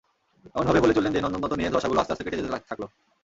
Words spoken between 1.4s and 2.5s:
নিয়ে ধোঁয়াশাগুলো আস্তে আস্তে কেটে